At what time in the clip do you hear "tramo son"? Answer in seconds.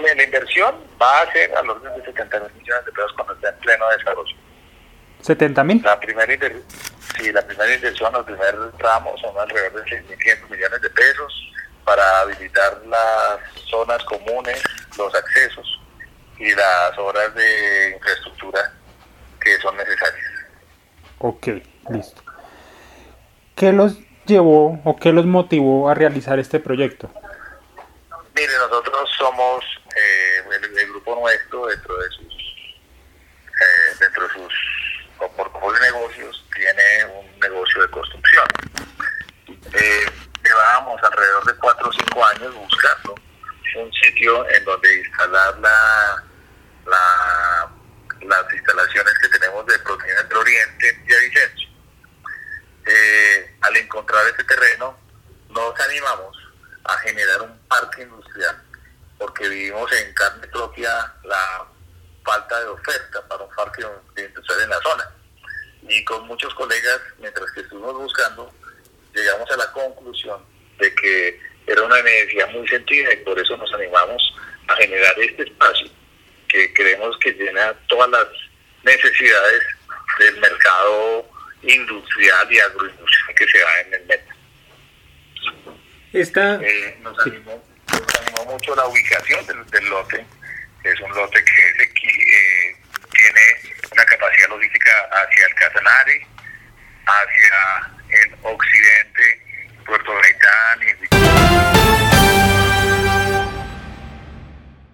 8.78-9.38